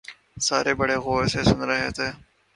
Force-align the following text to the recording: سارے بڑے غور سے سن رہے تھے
سارے 0.45 0.73
بڑے 0.79 0.95
غور 1.03 1.23
سے 1.33 1.41
سن 1.49 1.59
رہے 1.69 1.89
تھے 1.97 2.09